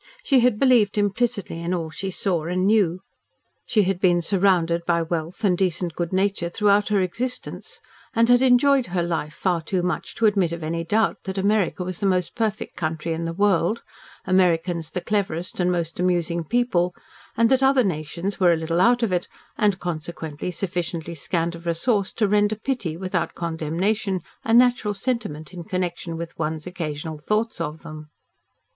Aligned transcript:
She 0.23 0.39
had 0.39 0.57
believed 0.57 0.97
implicitly 0.97 1.59
in 1.61 1.75
all 1.75 1.91
she 1.91 2.09
saw 2.09 2.45
and 2.45 2.65
knew. 2.65 3.01
She 3.67 3.83
had 3.83 3.99
been 3.99 4.23
surrounded 4.23 4.81
by 4.83 5.03
wealth 5.03 5.43
and 5.45 5.55
decent 5.55 5.93
good 5.93 6.11
nature 6.11 6.49
throughout 6.49 6.87
her 6.87 7.01
existence, 7.01 7.79
and 8.15 8.27
had 8.27 8.41
enjoyed 8.41 8.87
her 8.87 9.03
life 9.03 9.35
far 9.35 9.61
too 9.61 9.83
much 9.83 10.15
to 10.15 10.25
admit 10.25 10.53
of 10.53 10.63
any 10.63 10.83
doubt 10.83 11.17
that 11.25 11.37
America 11.37 11.83
was 11.83 11.99
the 11.99 12.07
most 12.07 12.33
perfect 12.33 12.75
country 12.75 13.13
in 13.13 13.25
the 13.25 13.31
world, 13.33 13.83
Americans 14.25 14.89
the 14.89 15.01
cleverest 15.01 15.59
and 15.59 15.71
most 15.71 15.99
amusing 15.99 16.43
people, 16.45 16.95
and 17.37 17.51
that 17.51 17.61
other 17.61 17.83
nations 17.83 18.39
were 18.39 18.51
a 18.51 18.57
little 18.57 18.81
out 18.81 19.03
of 19.03 19.11
it, 19.11 19.27
and 19.55 19.77
consequently 19.77 20.49
sufficiently 20.49 21.13
scant 21.13 21.53
of 21.53 21.67
resource 21.67 22.11
to 22.11 22.27
render 22.27 22.55
pity 22.55 22.97
without 22.97 23.35
condemnation 23.35 24.21
a 24.43 24.51
natural 24.51 24.95
sentiment 24.95 25.53
in 25.53 25.63
connection 25.63 26.17
with 26.17 26.39
one's 26.39 26.65
occasional 26.65 27.19
thoughts 27.19 27.61
of 27.61 27.83
them. 27.83 28.09